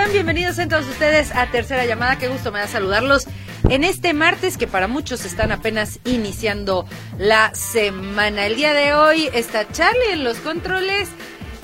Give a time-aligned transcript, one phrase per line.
[0.00, 0.12] Están?
[0.12, 2.16] Bienvenidos todos ustedes a Tercera Llamada.
[2.16, 3.26] Qué gusto me da saludarlos
[3.68, 6.86] en este martes que para muchos están apenas iniciando
[7.18, 8.46] la semana.
[8.46, 11.08] El día de hoy está Charlie en los controles,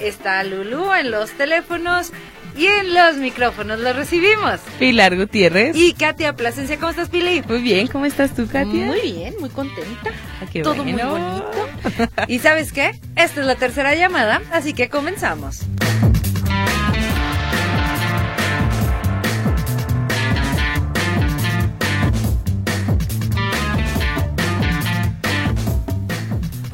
[0.00, 2.12] está Lulu en los teléfonos
[2.56, 3.80] y en los micrófonos.
[3.80, 4.60] Los recibimos.
[4.78, 5.77] Pilar Gutiérrez.
[5.77, 6.77] Y Katia Plasencia.
[6.77, 7.42] ¿Cómo estás, Pili?
[7.48, 8.86] Muy bien, ¿cómo estás tú, Katia?
[8.86, 10.11] Muy bien, muy contenta.
[10.42, 10.92] Ah, qué Todo bueno.
[10.92, 12.11] muy bonito.
[12.28, 12.98] ¿Y sabes qué?
[13.14, 15.61] Esta es la tercera llamada, así que comenzamos.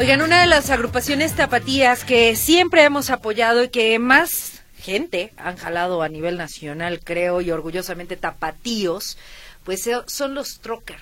[0.02, 5.56] Oigan, una de las agrupaciones tapatías que siempre hemos apoyado y que más gente han
[5.56, 9.16] jalado a nivel nacional, creo, y orgullosamente tapatíos,
[9.62, 10.98] pues eh, son los Trocker.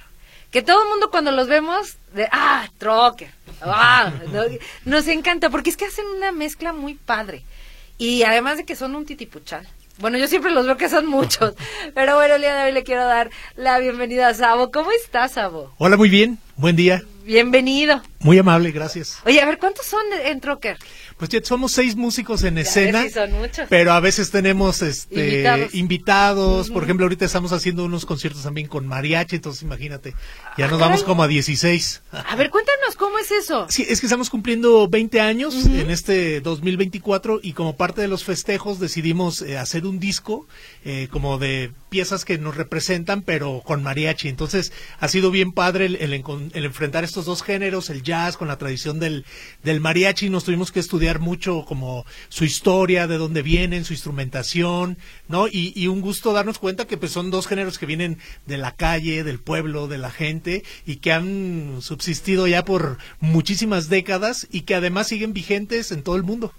[0.50, 3.30] Que todo el mundo cuando los vemos, de, ah, Trocker,
[3.62, 4.42] ah, no,
[4.84, 7.42] nos encanta, porque es que hacen una mezcla muy padre.
[7.96, 9.66] Y además de que son un titipuchal.
[9.96, 11.54] Bueno, yo siempre los veo que son muchos.
[11.94, 14.70] Pero bueno, el día de hoy le quiero dar la bienvenida a Sabo.
[14.70, 15.72] ¿Cómo estás, Sabo?
[15.78, 16.38] Hola, muy bien.
[16.56, 17.02] Buen día.
[17.34, 18.02] Bienvenido.
[18.18, 19.18] Muy amable, gracias.
[19.24, 20.76] Oye, a ver, ¿cuántos son en Trocker?
[21.16, 23.66] Pues ya somos seis músicos en Ya escena, si son muchos.
[23.68, 25.74] pero a veces tenemos este Invitados.
[25.74, 26.70] invitados.
[26.70, 30.12] Por ejemplo, ahorita estamos haciendo unos conciertos también con mariachi, entonces imagínate,
[30.58, 31.06] ya Ah, nos vamos caray.
[31.06, 32.02] como a 16.
[32.10, 33.66] A ver, cuéntanos cómo es eso.
[33.68, 38.24] Sí, es que estamos cumpliendo 20 años en este 2024 y como parte de los
[38.24, 40.46] festejos decidimos eh, hacer un disco
[40.84, 44.28] eh, como de piezas que nos representan pero con mariachi.
[44.28, 48.58] Entonces ha sido bien padre el, el enfrentar estos dos géneros, el jazz con la
[48.58, 49.24] tradición del,
[49.62, 50.30] del mariachi.
[50.30, 54.98] Nos tuvimos que estudiar mucho como su historia, de dónde vienen, su instrumentación,
[55.28, 55.48] ¿no?
[55.48, 58.76] Y, y un gusto darnos cuenta que pues son dos géneros que vienen de la
[58.76, 62.79] calle, del pueblo, de la gente y que han subsistido ya por
[63.20, 66.52] muchísimas décadas y que además siguen vigentes en todo el mundo.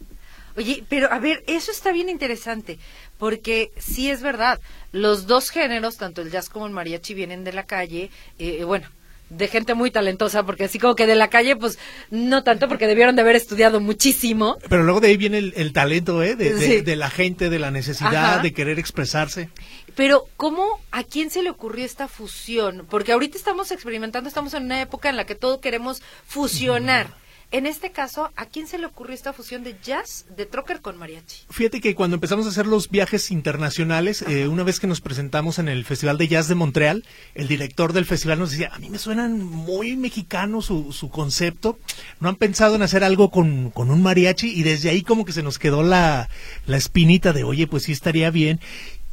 [0.57, 2.77] Oye, pero a ver, eso está bien interesante,
[3.17, 4.59] porque sí es verdad,
[4.91, 8.87] los dos géneros, tanto el jazz como el mariachi, vienen de la calle, eh, bueno,
[9.29, 11.79] de gente muy talentosa, porque así como que de la calle, pues
[12.09, 14.57] no tanto, porque debieron de haber estudiado muchísimo.
[14.67, 16.35] Pero luego de ahí viene el, el talento, ¿eh?
[16.35, 16.81] De, de- Sí.
[16.81, 18.39] de la gente, de la necesidad, Ajá.
[18.39, 19.47] de querer expresarse.
[19.95, 22.85] Pero, ¿cómo, a quién se le ocurrió esta fusión?
[22.89, 27.21] Porque ahorita estamos experimentando, estamos en una época en la que todo queremos fusionar.
[27.53, 30.97] En este caso, ¿a quién se le ocurrió esta fusión de jazz, de trocker con
[30.97, 31.43] mariachi?
[31.49, 35.59] Fíjate que cuando empezamos a hacer los viajes internacionales, eh, una vez que nos presentamos
[35.59, 37.03] en el Festival de Jazz de Montreal,
[37.35, 41.77] el director del festival nos decía, a mí me suenan muy mexicano su, su concepto,
[42.21, 45.33] no han pensado en hacer algo con, con un mariachi y desde ahí como que
[45.33, 46.29] se nos quedó la,
[46.67, 48.61] la espinita de, oye, pues sí estaría bien.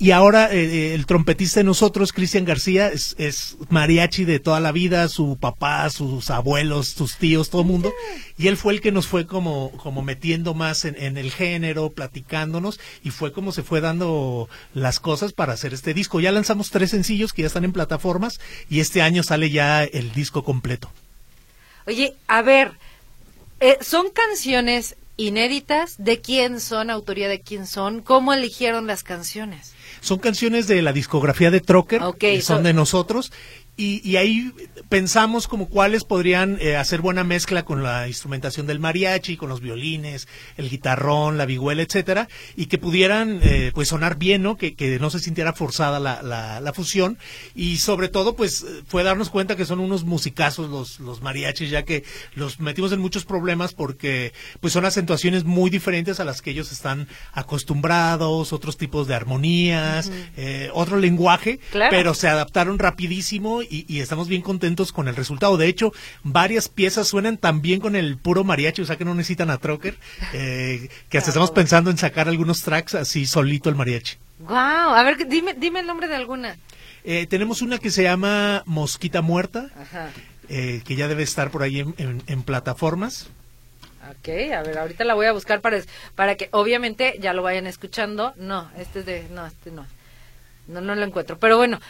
[0.01, 4.61] Y ahora eh, eh, el trompetista de nosotros, Cristian García, es, es mariachi de toda
[4.61, 7.93] la vida, su papá, sus abuelos, sus tíos, todo el mundo.
[8.37, 11.91] Y él fue el que nos fue como, como metiendo más en, en el género,
[11.91, 16.21] platicándonos, y fue como se fue dando las cosas para hacer este disco.
[16.21, 18.39] Ya lanzamos tres sencillos que ya están en plataformas,
[18.71, 20.93] y este año sale ya el disco completo.
[21.89, 22.71] Oye, a ver,
[23.59, 25.97] eh, ¿son canciones inéditas?
[25.99, 26.89] ¿De quién son?
[26.89, 28.01] ¿Autoría de quién son?
[28.01, 29.75] ¿Cómo eligieron las canciones?
[30.01, 33.33] Son canciones de la discografía de Trocker, Ok, que son so- de nosotros,
[33.79, 34.53] y, y ahí
[34.91, 39.61] pensamos como cuáles podrían eh, hacer buena mezcla con la instrumentación del mariachi, con los
[39.61, 40.29] violines,
[40.59, 44.57] el guitarrón, la vihuela, etcétera, y que pudieran eh, pues sonar bien, ¿no?
[44.57, 47.17] Que, que no se sintiera forzada la, la, la fusión,
[47.55, 51.85] y sobre todo pues fue darnos cuenta que son unos musicazos los, los mariachis, ya
[51.85, 52.05] que
[52.35, 56.73] los metimos en muchos problemas porque pues son acentuaciones muy diferentes a las que ellos
[56.73, 61.91] están acostumbrados, otros tipos de armonías, eh, otro lenguaje, Claro.
[61.91, 65.57] pero se adaptaron rapidísimo y, y estamos bien contentos con el resultado.
[65.57, 65.93] De hecho,
[66.23, 69.59] varias piezas suenan tan bien con el puro mariachi, o sea que no necesitan a
[69.59, 69.97] Trocker,
[70.33, 74.17] eh, que hasta estamos pensando en sacar algunos tracks así solito el mariachi.
[74.41, 76.57] Wow, a ver, dime, dime el nombre de alguna.
[77.05, 80.11] Eh, tenemos una que se llama Mosquita Muerta, Ajá.
[80.49, 83.29] eh, que ya debe estar por ahí en, en- en plataformas.
[84.11, 85.81] Ok, a ver, ahorita la voy a buscar para,
[86.15, 88.33] para que obviamente ya lo vayan escuchando.
[88.37, 89.87] No, este es de, no, este no.
[90.67, 91.39] No, no lo encuentro.
[91.39, 91.81] Pero bueno,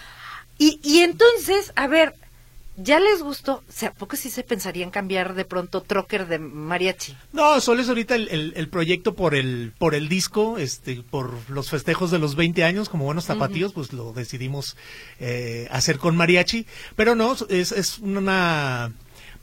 [0.59, 2.15] Y, y entonces, a ver,
[2.81, 3.65] ¿Ya les gustó?
[3.69, 7.17] O sea, ¿poco sí se pensaría en cambiar de pronto trocker de mariachi?
[7.33, 11.71] No, solo es ahorita el, el, proyecto por el por el disco, este, por los
[11.71, 14.77] festejos de los 20 años, como buenos zapatillos, pues lo decidimos
[15.19, 16.67] eh, hacer con mariachi.
[16.95, 18.93] Pero no, es, es una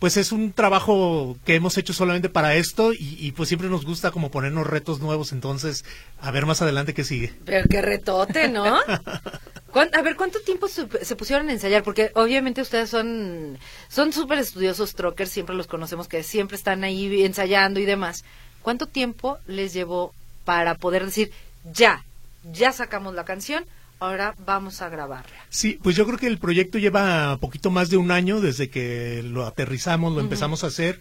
[0.06, 3.86] pues es un trabajo que hemos hecho solamente para esto y, y, pues siempre nos
[3.86, 5.84] gusta como ponernos retos nuevos, entonces
[6.22, 7.34] a ver más adelante qué sigue.
[7.44, 8.78] Pero qué retote, ¿no?
[9.74, 10.86] A ver, ¿cuánto tiempo se,
[11.16, 11.82] pusieron a ensayar?
[11.82, 13.58] Porque obviamente ustedes son
[13.88, 18.24] son súper estudiosos trockers, siempre los conocemos que siempre están ahí ensayando y demás.
[18.62, 20.14] ¿Cuánto tiempo les llevó
[20.44, 21.32] para poder decir,
[21.74, 22.06] ya,
[22.54, 23.66] ya sacamos la canción,
[24.00, 25.36] ahora vamos a grabarla?
[25.50, 29.24] Sí, pues yo creo que el proyecto lleva poquito más de un año desde que
[29.24, 31.00] lo aterrizamos, lo empezamos a hacer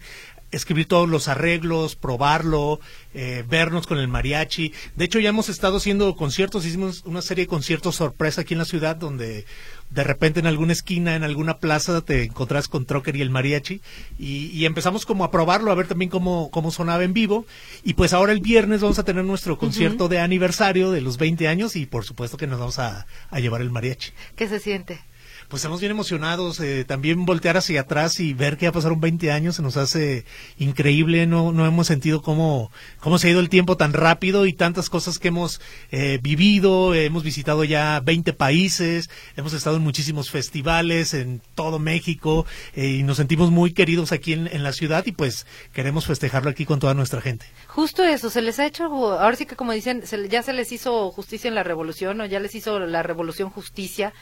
[0.51, 2.79] escribir todos los arreglos, probarlo,
[3.13, 4.73] eh, vernos con el mariachi.
[4.95, 8.59] De hecho, ya hemos estado haciendo conciertos, hicimos una serie de conciertos sorpresa aquí en
[8.59, 9.45] la ciudad donde
[9.89, 13.81] de repente en alguna esquina, en alguna plaza, te encontrás con Trocker y el mariachi
[14.17, 17.45] y, empezamos como a probarlo, a ver también cómo, cómo sonaba en vivo.
[17.83, 21.47] Y pues ahora el viernes vamos a tener nuestro concierto de aniversario de los 20
[21.47, 24.11] años y por supuesto que nos vamos a, a llevar el mariachi.
[24.35, 24.99] ¿Qué se siente?
[25.47, 26.59] Pues estamos bien emocionados.
[26.59, 30.25] Eh, también voltear hacia atrás y ver que ya pasaron 20 años se nos hace
[30.57, 31.27] increíble.
[31.27, 34.89] No, no hemos sentido cómo, cómo se ha ido el tiempo tan rápido y tantas
[34.89, 35.61] cosas que hemos
[35.91, 36.93] eh, vivido.
[36.93, 42.45] hemos visitado ya 20 países, hemos estado en muchísimos festivales en todo México
[42.75, 46.49] eh, y nos sentimos muy queridos aquí en, en la ciudad y pues queremos festejarlo
[46.49, 47.45] aquí con toda nuestra gente.
[47.67, 51.11] Justo eso, se les ha hecho, ahora sí que como dicen, ya se les hizo
[51.11, 54.13] justicia en la revolución o ya les hizo la revolución justicia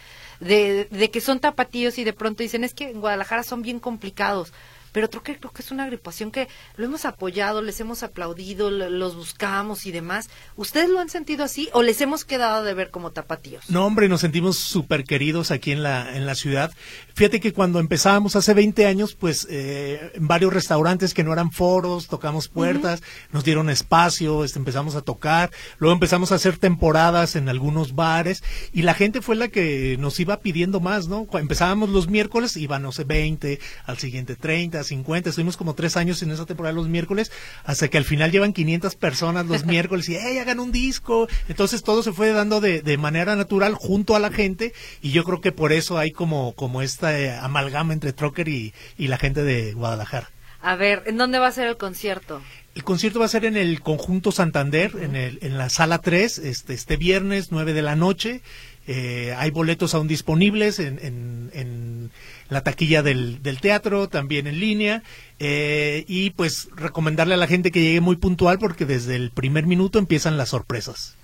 [0.44, 3.80] de, de que son tapatíos y de pronto dicen es que en Guadalajara son bien
[3.80, 4.54] complicados
[4.94, 6.48] pero creo que, creo que es una agrupación que
[6.78, 10.30] lo hemos apoyado, les hemos aplaudido, los buscamos y demás.
[10.56, 13.70] ¿Ustedes lo han sentido así o les hemos quedado de ver como tapatíos?
[13.70, 16.72] No, hombre, nos sentimos súper queridos aquí en la, en la ciudad.
[17.16, 21.52] Fíjate que cuando empezábamos hace 20 años, pues eh, en varios restaurantes que no eran
[21.52, 23.02] foros, tocamos puertas,
[23.32, 28.44] nos dieron espacio, este, empezamos a tocar, luego empezamos a hacer temporadas en algunos bares
[28.72, 31.28] y la gente fue la que nos iba pidiendo más, ¿no?
[31.34, 36.22] Empezábamos los miércoles, iban, no sé, 20, al siguiente 30, 50, estuvimos como tres años
[36.22, 37.32] en esa temporada los miércoles,
[37.64, 41.28] hasta que al final llevan 500 personas los miércoles y, hey, hagan un disco.
[41.48, 45.24] Entonces todo se fue dando de, de manera natural junto a la gente y yo
[45.24, 49.18] creo que por eso hay como, como esta eh, amalgama entre Trocker y, y la
[49.18, 50.30] gente de Guadalajara.
[50.62, 52.42] A ver, ¿en dónde va a ser el concierto?
[52.74, 56.40] El concierto va a ser en el Conjunto Santander, en, el, en la sala 3,
[56.40, 58.42] este, este viernes 9 de la noche.
[58.88, 62.12] Eh, hay boletos aún disponibles en, en,
[62.50, 65.04] la taquilla del, del, teatro, también en línea.
[65.40, 69.66] Eh, y pues recomendarle a la gente que llegue muy puntual porque desde el primer
[69.66, 71.16] minuto empiezan las sorpresas.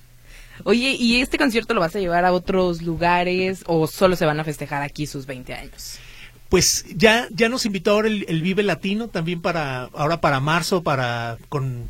[0.63, 4.39] Oye, ¿y este concierto lo vas a llevar a otros lugares o solo se van
[4.39, 5.99] a festejar aquí sus 20 años?
[6.49, 10.81] Pues ya, ya nos invitó ahora el, el Vive Latino también para, ahora para marzo,
[10.81, 11.89] para, con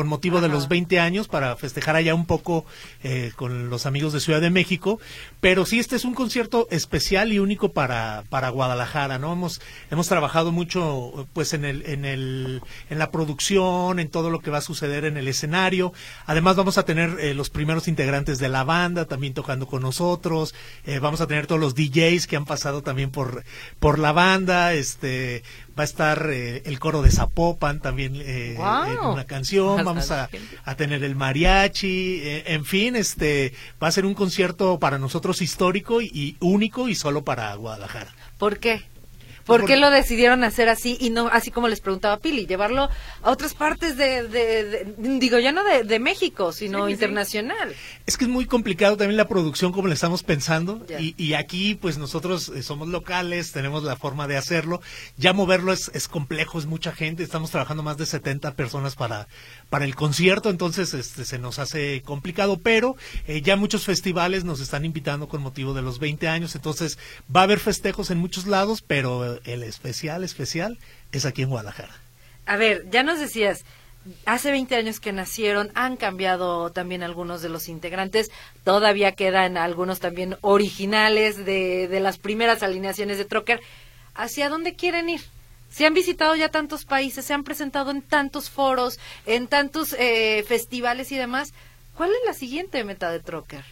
[0.00, 2.64] con motivo de los 20 años para festejar allá un poco
[3.02, 4.98] eh, con los amigos de Ciudad de México.
[5.42, 9.34] Pero sí, este es un concierto especial y único para, para Guadalajara, ¿no?
[9.34, 9.60] Hemos,
[9.90, 14.50] hemos trabajado mucho pues en, el, en, el, en la producción, en todo lo que
[14.50, 15.92] va a suceder en el escenario.
[16.24, 20.54] Además vamos a tener eh, los primeros integrantes de la banda también tocando con nosotros.
[20.86, 23.44] Eh, vamos a tener todos los DJs que han pasado también por,
[23.78, 24.72] por la banda.
[24.72, 25.42] Este,
[25.78, 30.28] va a estar eh, el coro de Zapopan también eh, en una canción, vamos a,
[30.76, 36.00] tener el mariachi, eh, en fin, este va a ser un concierto para nosotros histórico
[36.00, 38.12] y único y solo para Guadalajara.
[38.38, 38.82] ¿Por qué?
[39.44, 42.88] ¿Por qué lo decidieron hacer así y no así como les preguntaba Pili, llevarlo
[43.22, 47.74] a otras partes de, digo ya no de, México, sino internacional?
[48.06, 51.98] Es que es muy complicado también la producción como le estamos pensando y, aquí pues
[51.98, 54.80] nosotros eh, somos locales, tenemos la forma de hacerlo,
[55.16, 59.28] ya moverlo es, es complejo, es mucha gente, estamos trabajando más de 70 personas para,
[59.68, 64.60] para el concierto, entonces este, se nos hace complicado, pero eh, ya muchos festivales nos
[64.60, 66.98] están invitando con motivo de los 20 años, entonces
[67.34, 68.82] va a haber festejos en muchos lados,
[69.44, 70.78] el especial, especial,
[71.12, 71.94] es aquí en Guadalajara.
[72.46, 73.64] A ver, ya nos decías,
[74.24, 78.30] hace 20 años que nacieron, han cambiado también algunos de los integrantes,
[78.64, 83.60] todavía quedan algunos también originales de, de las primeras alineaciones de Trocker.
[84.14, 85.20] ¿Hacia dónde quieren ir?
[85.70, 90.44] Se han visitado ya tantos países, se han presentado en tantos foros, en tantos eh,
[90.46, 91.52] festivales y demás.
[91.96, 93.64] ¿Cuál es la siguiente meta de Trocker?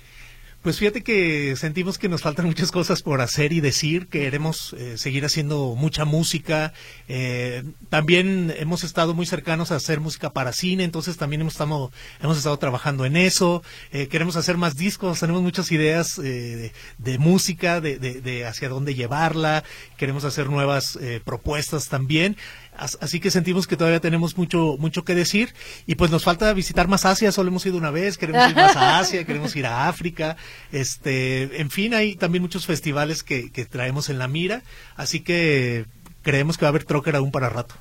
[0.69, 4.99] Pues fíjate que sentimos que nos faltan muchas cosas por hacer y decir, queremos eh,
[4.99, 6.75] seguir haciendo mucha música,
[7.09, 11.91] eh, también hemos estado muy cercanos a hacer música para cine, entonces también hemos estado,
[12.21, 17.19] hemos estado trabajando en eso, eh, queremos hacer más discos, tenemos muchas ideas de, de,
[17.19, 19.65] música, de, de, de, hacia dónde llevarla,
[19.97, 22.37] queremos hacer nuevas propuestas también.
[22.79, 25.53] Así que sentimos que todavía tenemos mucho mucho que decir
[25.87, 28.77] y pues nos falta visitar más Asia, solo hemos ido una vez, queremos ir más
[28.77, 30.37] a Asia, queremos ir a África,
[30.71, 34.63] este, en fin, hay también muchos festivales que, que traemos en la mira,
[34.97, 35.87] así que
[36.23, 37.75] creemos que va a haber trocker aún para rato.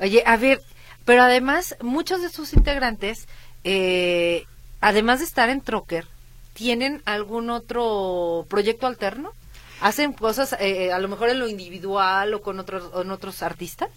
[0.00, 0.60] Oye, a ver,
[1.04, 3.28] pero además muchos de sus integrantes,
[3.64, 4.46] eh,
[4.80, 6.06] además de estar en trocker,
[6.54, 9.32] ¿tienen algún otro proyecto alterno?
[9.80, 13.90] ¿Hacen cosas eh, a lo mejor en lo individual o con otros, con otros artistas?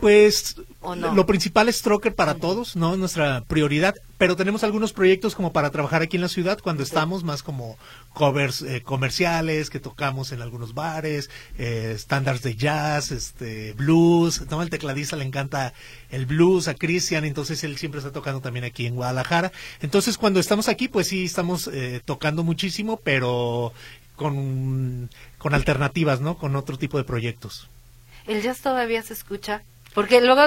[0.00, 2.96] Pues, lo principal es Trocker para todos, ¿no?
[2.96, 7.24] Nuestra prioridad, pero tenemos algunos proyectos como para trabajar aquí en la ciudad cuando estamos,
[7.24, 7.76] más como
[8.14, 14.62] covers eh, comerciales que tocamos en algunos bares, eh, estándares de jazz, este blues, ¿no?
[14.62, 15.74] El tecladista le encanta
[16.10, 19.52] el blues a Christian, entonces él siempre está tocando también aquí en Guadalajara.
[19.80, 23.72] Entonces cuando estamos aquí, pues sí, estamos eh, tocando muchísimo, pero
[24.16, 26.38] con, con alternativas, ¿no?
[26.38, 27.68] Con otro tipo de proyectos
[28.28, 29.62] el jazz todavía se escucha.
[29.94, 30.42] Porque luego,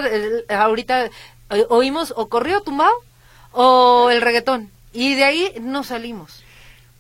[0.50, 2.94] ahorita eh, oímos o corrido tumbado
[3.52, 4.70] o el reggaetón.
[4.94, 6.44] Y de ahí no salimos.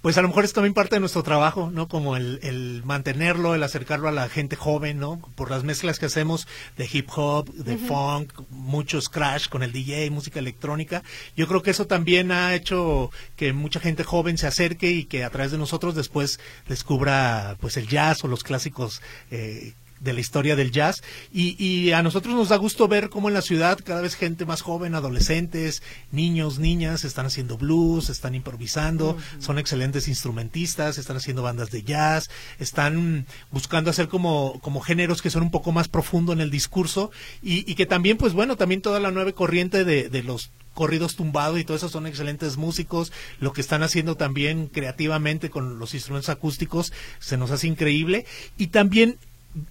[0.01, 1.87] Pues a lo mejor es también parte de nuestro trabajo, ¿no?
[1.87, 5.21] Como el, el, mantenerlo, el acercarlo a la gente joven, ¿no?
[5.35, 10.09] Por las mezclas que hacemos de hip hop, de funk, muchos crash con el DJ,
[10.09, 11.03] música electrónica.
[11.37, 15.23] Yo creo que eso también ha hecho que mucha gente joven se acerque y que
[15.23, 20.19] a través de nosotros después descubra pues el jazz o los clásicos eh, de la
[20.19, 23.79] historia del jazz y, y, a nosotros nos da gusto ver cómo en la ciudad
[23.83, 30.07] cada vez gente más joven, adolescentes, niños, niñas están haciendo blues, están improvisando, son excelentes
[30.07, 32.29] instrumentistas, están haciendo bandas de jazz,
[32.59, 37.11] están buscando hacer como, como géneros que son un poco más profundo en el discurso
[37.41, 41.15] y, y que también pues bueno, también toda la nueva corriente de, de los corridos
[41.15, 43.11] tumbados y todo eso son excelentes músicos.
[43.39, 48.25] Lo que están haciendo también creativamente con los instrumentos acústicos se nos hace increíble.
[48.57, 49.17] Y también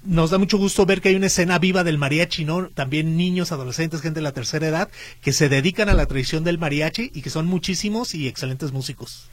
[0.04, 2.68] nos da mucho gusto ver que hay una escena viva del mariachi, ¿no?
[2.68, 4.90] También niños, adolescentes, gente de la tercera edad,
[5.22, 9.28] que se dedican a la tradición del mariachi y que son muchísimos y excelentes músicos.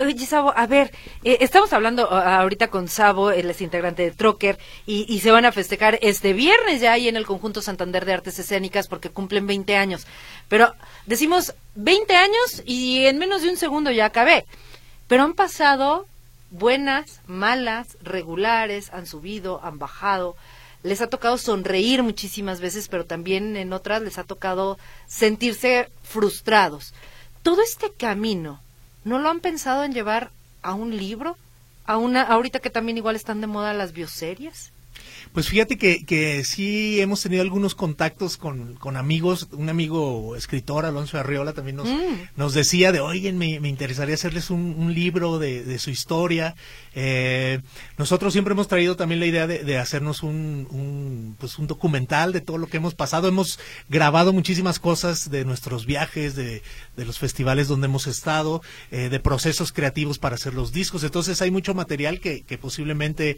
[0.00, 0.90] Oye, Sabo, a ver,
[1.22, 5.44] eh, estamos hablando ahorita con Sabo, él es integrante de Trocker, y, y, se van
[5.44, 9.46] a festejar este viernes ya ahí en el Conjunto Santander de Artes Escénicas porque cumplen
[9.46, 10.06] 20 años.
[10.48, 10.74] Pero
[11.06, 14.46] decimos 20 años y en menos de un segundo ya acabé.
[15.06, 16.06] Pero han pasado
[16.50, 20.36] buenas, malas, regulares, han subido, han bajado.
[20.82, 26.94] Les ha tocado sonreír muchísimas veces, pero también en otras les ha tocado sentirse frustrados.
[27.42, 28.60] Todo este camino,
[29.04, 30.30] ¿no lo han pensado en llevar
[30.62, 31.36] a un libro?
[31.84, 34.72] A una, ahorita que también igual están de moda las bioseries.
[35.32, 39.48] Pues fíjate que, que sí hemos tenido algunos contactos con, con amigos.
[39.52, 42.30] Un amigo escritor, Alonso Arriola, también nos, mm.
[42.36, 46.54] nos decía de, oigan, me, me interesaría hacerles un, un libro de, de, su historia.
[46.94, 47.60] Eh,
[47.96, 52.32] nosotros siempre hemos traído también la idea de, de hacernos un, un, pues un documental
[52.32, 53.28] de todo lo que hemos pasado.
[53.28, 56.62] Hemos grabado muchísimas cosas de nuestros viajes, de,
[56.96, 61.04] de los festivales donde hemos estado, eh, de procesos creativos para hacer los discos.
[61.04, 63.36] Entonces hay mucho material que, que posiblemente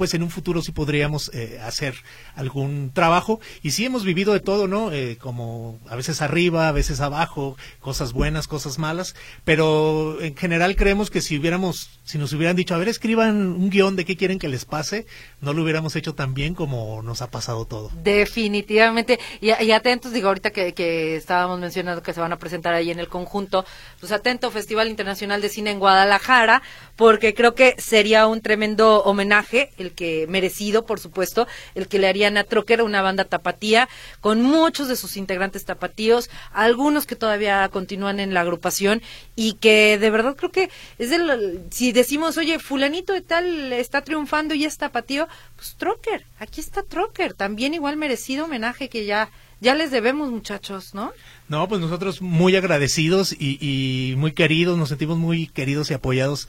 [0.00, 1.94] pues en un futuro sí podríamos eh, hacer
[2.34, 3.38] algún trabajo.
[3.62, 4.90] Y sí hemos vivido de todo, ¿no?
[4.92, 9.14] Eh, como a veces arriba, a veces abajo, cosas buenas, cosas malas,
[9.44, 13.68] pero en general creemos que si hubiéramos, si nos hubieran dicho, a ver, escriban un
[13.68, 15.04] guion de qué quieren que les pase,
[15.42, 17.90] no lo hubiéramos hecho tan bien como nos ha pasado todo.
[18.02, 19.18] Definitivamente.
[19.42, 23.00] Y, atentos, digo, ahorita que, que estábamos mencionando que se van a presentar ahí en
[23.00, 23.66] el conjunto,
[23.98, 26.62] pues atento, Festival Internacional de Cine en Guadalajara,
[26.96, 32.08] porque creo que sería un tremendo homenaje, el que merecido, por supuesto, el que le
[32.08, 33.88] harían a Trocker, una banda tapatía,
[34.20, 39.02] con muchos de sus integrantes tapatíos, algunos que todavía continúan en la agrupación
[39.36, 44.02] y que de verdad creo que es el, si decimos, oye, fulanito de tal está
[44.02, 49.30] triunfando y es tapatío, pues Trocker, aquí está Trocker, también igual merecido homenaje que ya
[49.60, 51.12] ya les debemos, muchachos, ¿no?
[51.48, 56.48] No, pues nosotros muy agradecidos y, y, muy queridos, nos sentimos muy queridos y apoyados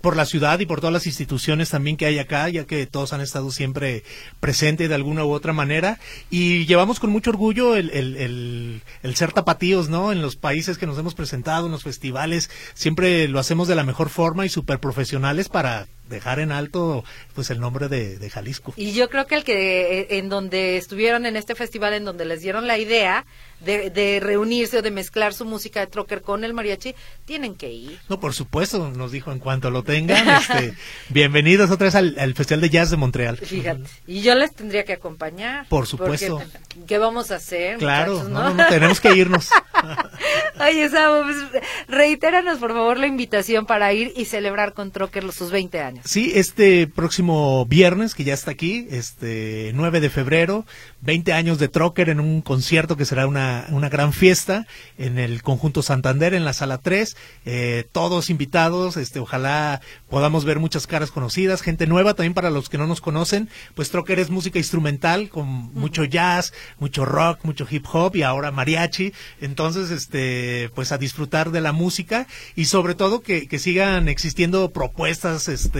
[0.00, 3.12] por la ciudad y por todas las instituciones también que hay acá, ya que todos
[3.12, 4.02] han estado siempre
[4.40, 5.98] presentes de alguna u otra manera.
[6.30, 10.12] Y llevamos con mucho orgullo el, el, el, ser tapatíos, ¿no?
[10.12, 13.84] En los países que nos hemos presentado, en los festivales, siempre lo hacemos de la
[13.84, 18.74] mejor forma y súper profesionales para dejar en alto pues el nombre de, de Jalisco.
[18.76, 22.26] Y yo creo que el que eh, en donde estuvieron en este festival, en donde
[22.26, 23.24] les dieron la idea
[23.60, 27.70] de, de reunirse o de mezclar su música de trocker con el mariachi, tienen que
[27.72, 27.98] ir.
[28.08, 30.74] No, por supuesto, nos dijo en cuanto lo tengan, este,
[31.08, 33.36] bienvenidos otra vez al, al Festival de Jazz de Montreal.
[33.36, 33.82] Fíjate.
[34.06, 35.66] Y yo les tendría que acompañar.
[35.68, 36.38] Por supuesto.
[36.38, 37.78] porque, ¿Qué vamos a hacer?
[37.78, 39.48] Claro, no, no, no, tenemos que irnos.
[40.60, 45.34] Oye, Sabo, pues, reitéranos por favor la invitación para ir y celebrar con Trocker los
[45.34, 45.99] sus 20 años.
[46.04, 50.64] Sí, este próximo viernes, que ya está aquí, este 9 de febrero,
[51.02, 54.66] 20 años de Trocker en un concierto que será una, una gran fiesta
[54.96, 57.16] en el conjunto Santander, en la sala 3.
[57.44, 62.68] Eh, todos invitados, este, ojalá podamos ver muchas caras conocidas, gente nueva también para los
[62.68, 63.50] que no nos conocen.
[63.74, 68.50] Pues Trocker es música instrumental con mucho jazz, mucho rock, mucho hip hop y ahora
[68.50, 69.12] mariachi.
[69.40, 72.26] Entonces, este, pues a disfrutar de la música
[72.56, 75.79] y sobre todo que, que sigan existiendo propuestas, este,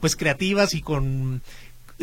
[0.00, 1.42] pues creativas y con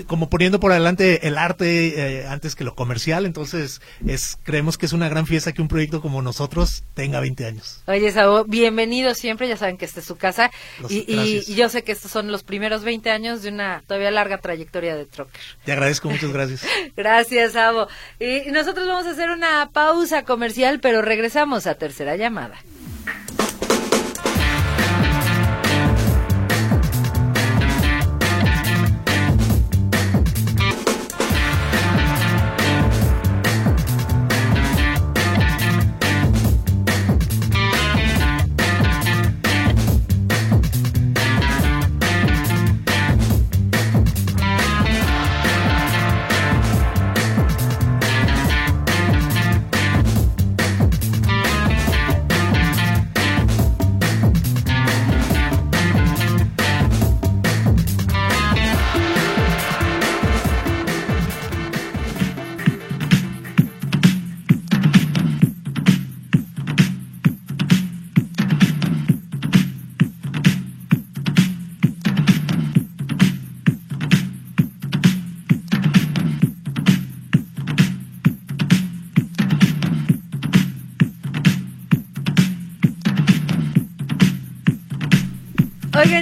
[0.07, 4.85] como poniendo por adelante el arte eh, antes que lo comercial, entonces es creemos que
[4.85, 7.83] es una gran fiesta que un proyecto como nosotros tenga 20 años.
[7.87, 10.49] Oye, Sabo, bienvenido siempre, ya saben que esta es su casa
[10.81, 11.03] Los- y,
[11.45, 14.95] y yo sé que estos son los primeros 20 años de una todavía larga trayectoria
[14.95, 15.41] de Trocker.
[15.65, 16.63] Te agradezco, muchas gracias.
[16.95, 17.89] Gracias, Sabo.
[18.17, 22.55] Y nosotros vamos a hacer una pausa comercial, pero regresamos a tercera llamada.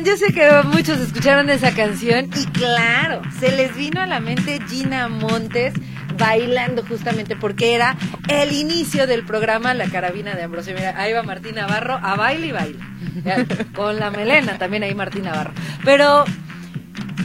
[0.04, 4.60] Yo sé que muchos escucharon esa canción y claro, se les vino a la mente
[4.70, 5.74] Gina Montes
[6.18, 7.98] bailando justamente porque era
[8.30, 10.74] el inicio del programa La Carabina de Ambrosio.
[10.74, 12.80] Mira, ahí va Martín Navarro a baile y baile.
[13.76, 15.52] Con la melena también ahí Martín Navarro.
[15.84, 16.24] Pero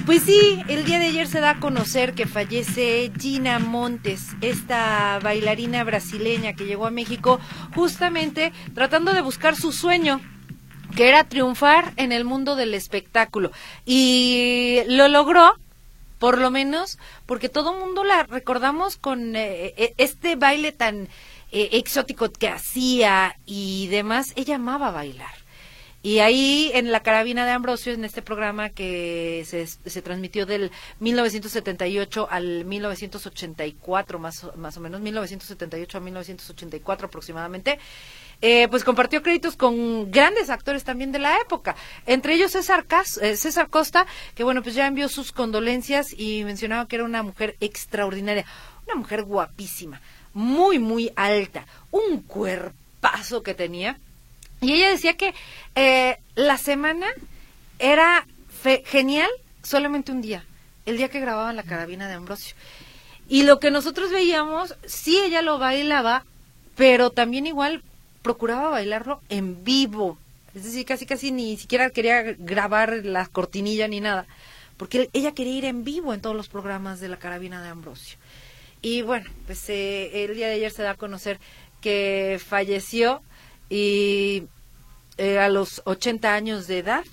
[0.05, 5.21] pues sí, el día de ayer se da a conocer que fallece Gina Montes, esta
[5.23, 7.41] bailarina brasileña que llegó a México
[7.75, 10.21] justamente tratando de buscar su sueño
[10.95, 13.51] que era triunfar en el mundo del espectáculo.
[13.85, 15.55] Y lo logró,
[16.19, 21.09] por lo menos, porque todo el mundo la recordamos con eh, eh, este baile tan
[21.53, 24.33] eh, exótico que hacía y demás.
[24.37, 25.45] Ella amaba bailar.
[26.03, 30.71] Y ahí en la carabina de Ambrosio, en este programa que se, se transmitió del
[31.01, 37.79] 1978 al 1984, más, más o menos, 1978 a 1984 aproximadamente,
[38.41, 42.87] eh, pues compartió créditos con grandes actores también de la época, entre ellos César,
[43.23, 47.23] eh, César Costa, que bueno, pues ya envió sus condolencias y mencionaba que era una
[47.23, 48.45] mujer extraordinaria,
[48.87, 50.01] una mujer guapísima,
[50.33, 53.99] muy, muy alta, un cuerpazo que tenía.
[54.61, 55.35] Y ella decía que
[55.75, 57.07] eh, la semana
[57.79, 58.27] era
[58.87, 59.29] genial
[59.63, 60.45] solamente un día,
[60.87, 62.55] el día que grababa la carabina de Ambrosio.
[63.29, 66.25] Y lo que nosotros veíamos, sí ella lo bailaba,
[66.77, 67.83] pero también igual
[68.25, 70.19] procuraba bailarlo en vivo.
[70.55, 74.27] Es decir, casi casi ni siquiera quería grabar la cortinilla ni nada,
[74.79, 78.17] porque ella quería ir en vivo en todos los programas de la carabina de Ambrosio.
[78.81, 81.39] Y bueno, pues eh, el día de ayer se da a conocer
[81.83, 83.21] que falleció
[83.69, 84.45] y
[85.19, 87.05] eh, a los 80 años de edad,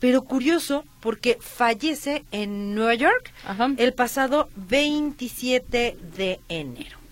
[0.00, 3.70] pero curioso porque fallece en Nueva York Ajá.
[3.76, 7.03] el pasado 27 de enero.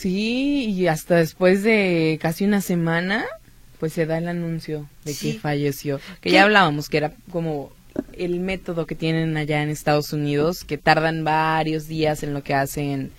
[0.00, 3.26] Sí, y hasta después de casi una semana,
[3.78, 5.34] pues se da el anuncio de Sí.
[5.34, 5.98] que falleció.
[6.22, 6.30] Que ¿Qué?
[6.32, 7.70] ya hablábamos que era como
[8.14, 12.54] el método que tienen allá en Estados Unidos, que tardan varios días en lo que
[12.54, 13.10] hacen,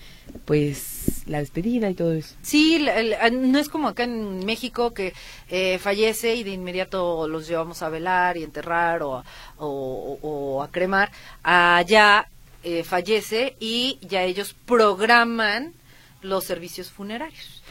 [0.46, 2.34] pues, la despedida y todo eso.
[2.41, 5.13] Sí, la- no es como acá en México que
[5.50, 9.24] eh, fallece y de inmediato los llevamos a velar y enterrar o-
[9.60, 11.12] o- o a cremar.
[11.44, 12.28] Allá
[12.63, 15.74] eh, fallece y ya ellos programan
[16.21, 17.62] los servicios funerarios.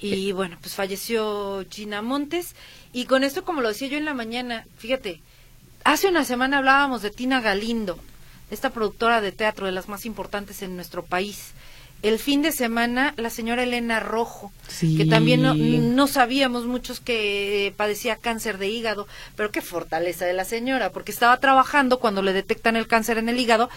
[0.00, 2.54] Y bueno, pues falleció Gina Montes
[2.92, 5.22] y con esto, como lo decía yo en la mañana, fíjate,
[5.84, 7.98] hace una semana hablábamos de Tina Galindo,
[8.50, 11.52] esta productora de teatro de las más importantes en nuestro país.
[12.02, 14.98] El fin de semana, la señora Elena Rojo, Sí.
[14.98, 20.34] que también no, no sabíamos muchos que padecía cáncer de hígado, pero qué fortaleza de
[20.34, 23.70] la señora, porque estaba trabajando cuando le detectan el cáncer en el hígado.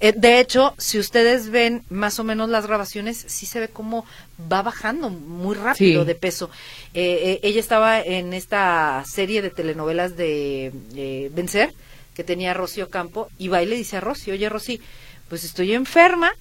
[0.00, 4.06] Eh, de hecho, si ustedes ven más o menos las grabaciones, sí se ve cómo
[4.50, 6.06] va bajando muy rápido Sí.
[6.06, 6.48] de peso.
[6.94, 11.74] Eh, eh, ella estaba en esta serie de telenovelas de eh, Vencer,
[12.14, 14.80] que tenía Rocío Campo, y va y le dice a Rocío, oye Rosy,
[15.28, 16.32] pues estoy enferma,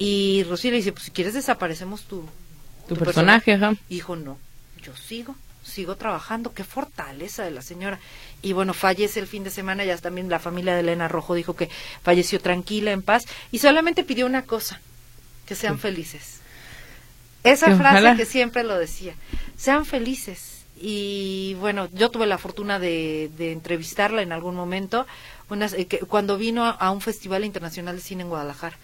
[0.00, 2.24] y Rocío le dice, pues si quieres desaparecemos tu,
[2.88, 3.74] Tu personaje, ajá.
[3.88, 4.36] y dijo, no,
[4.82, 8.00] yo sigo, sigo trabajando, qué fortaleza de la señora.
[8.42, 11.54] Y bueno, fallece el fin de semana, ya también la familia de Elena Rojo dijo
[11.54, 11.68] que
[12.02, 14.80] falleció tranquila, en paz, y solamente pidió una cosa,
[15.46, 16.40] que sean felices.
[17.44, 18.16] Esa Que frase ojalá.
[18.16, 19.14] que siempre lo decía,
[19.56, 20.64] sean felices.
[20.82, 25.06] Y bueno, yo tuve la fortuna de, de entrevistarla en algún momento,
[25.50, 28.78] unas- eh, que- cuando vino a, a un festival internacional de cine en Guadalajara.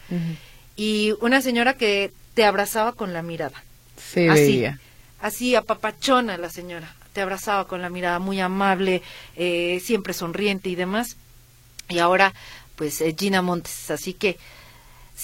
[0.76, 3.62] Y una señora que te abrazaba con la mirada
[3.96, 4.78] Se así, veía.
[5.20, 9.02] así apapachona la señora, te abrazaba con la mirada muy amable,
[9.36, 11.16] eh, siempre sonriente y demás.
[11.88, 12.34] Y ahora,
[12.76, 14.36] pues eh, Gina Montes, así que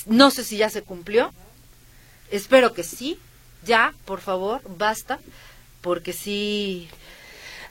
[0.07, 1.33] no sé si ya se cumplió,
[2.31, 3.19] espero que sí,
[3.65, 5.19] ya, por favor, basta,
[5.83, 6.89] porque sí...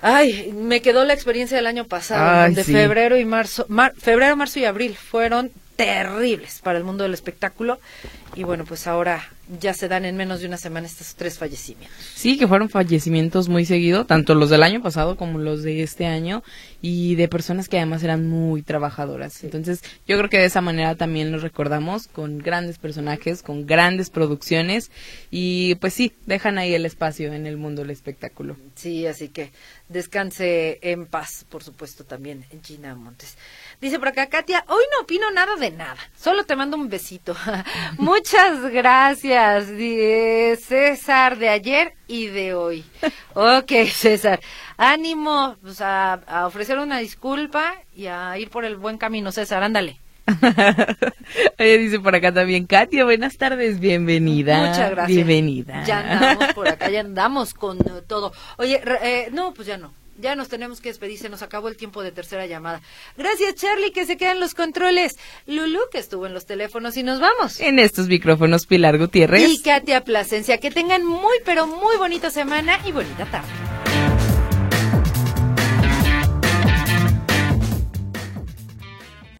[0.03, 2.63] Ay, me quedó la experiencia del año pasado, Ay, sí.
[2.71, 7.79] febrero y marzo, mar- febrero, marzo y abril fueron terribles para el mundo del espectáculo
[8.35, 9.27] y bueno, pues ahora
[9.59, 11.97] ya se dan en menos de una semana estos tres fallecimientos.
[12.15, 16.05] Sí, que fueron fallecimientos muy seguidos, tanto los del año pasado como los de este
[16.05, 16.41] año,
[16.81, 19.43] y de personas que además eran muy trabajadoras.
[19.43, 24.09] Entonces, yo creo que de esa manera también los recordamos con grandes personajes, con grandes
[24.09, 24.91] producciones,
[25.29, 28.55] y pues sí, dejan ahí el espacio en el mundo del espectáculo.
[28.75, 29.51] Sí, así que
[29.89, 33.37] descanse en paz, por supuesto, también Gina Montes.
[33.81, 37.35] Dice por acá, Katia, hoy no opino nada de nada, solo te mando un besito.
[38.21, 39.65] Muchas gracias,
[40.63, 42.86] César, de ayer y de hoy.
[43.34, 44.39] Ok, César,
[44.77, 49.63] ánimo pues, a, a ofrecer una disculpa y a ir por el buen camino, César,
[49.63, 49.99] ándale.
[51.57, 54.67] Ella dice por acá también, Katia, buenas tardes, bienvenida.
[54.67, 55.15] Muchas gracias.
[55.15, 55.84] Bienvenida.
[55.86, 58.34] Ya andamos por acá, ya andamos con todo.
[58.57, 59.93] Oye, eh, no, pues ya no.
[60.21, 62.81] Ya nos tenemos que despedir, se nos acabó el tiempo de tercera llamada.
[63.17, 65.17] Gracias, Charlie, que se quedan los controles.
[65.47, 67.60] Lulu, que estuvo en los teléfonos y nos vamos.
[67.60, 69.49] En estos micrófonos, Pilar Gutiérrez.
[69.49, 73.90] Y Katia Plasencia, que tengan muy, pero muy bonita semana y bonita tarde.